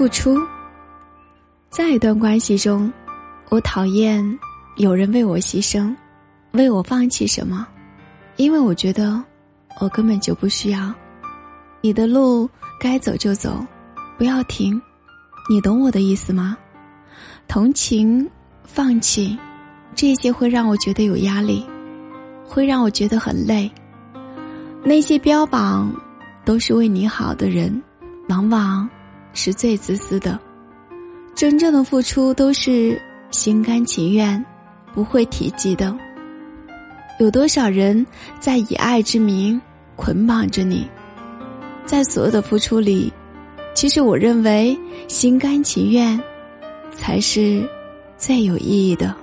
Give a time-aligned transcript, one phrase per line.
[0.00, 0.40] 付出。
[1.68, 2.90] 在一段关系中，
[3.50, 4.24] 我讨厌
[4.76, 5.94] 有人为我牺牲，
[6.52, 7.68] 为我放弃什么，
[8.36, 9.22] 因为我觉得
[9.78, 10.90] 我根本就不需要。
[11.82, 12.48] 你的路
[12.80, 13.62] 该走就走，
[14.16, 14.80] 不要停。
[15.50, 16.56] 你懂我的意思吗？
[17.46, 18.26] 同情、
[18.64, 19.38] 放弃，
[19.94, 21.62] 这些会让我觉得有压力，
[22.46, 23.70] 会让我觉得很累。
[24.82, 25.94] 那些标榜
[26.42, 27.82] 都是为你好的人，
[28.30, 28.88] 往往
[29.32, 30.38] 是最自私的。
[31.34, 34.44] 真正的付出都是心甘情愿，
[34.92, 35.96] 不会提及的。
[37.18, 38.06] 有多少人
[38.38, 39.60] 在以爱之名
[39.96, 40.86] 捆绑着你？
[41.86, 43.12] 在所有的付出里，
[43.74, 46.20] 其实我认为心甘情愿
[46.94, 47.68] 才是
[48.16, 49.16] 最有意义的。